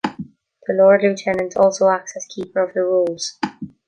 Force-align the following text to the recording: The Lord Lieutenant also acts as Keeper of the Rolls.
The 0.65 0.73
Lord 0.73 1.03
Lieutenant 1.03 1.55
also 1.55 1.87
acts 1.89 2.17
as 2.17 2.25
Keeper 2.25 2.63
of 2.63 2.73
the 2.73 2.81
Rolls. 2.81 3.37